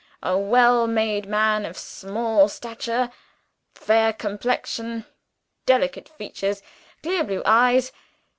[0.23, 3.11] A well made man of small stature.
[3.75, 5.05] Fai r complexion,
[5.67, 6.63] delicate features,
[7.03, 7.91] clear blue eyes.